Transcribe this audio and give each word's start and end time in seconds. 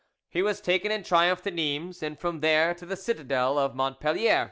He 0.31 0.41
was 0.41 0.61
taken 0.61 0.91
in 0.91 1.03
triumph 1.03 1.43
to 1.43 1.51
Nimes, 1.51 2.01
and 2.01 2.17
from 2.17 2.39
there 2.39 2.73
to 2.73 2.87
the 2.87 2.95
citadel 2.97 3.59
of 3.59 3.75
Montpellier. 3.75 4.39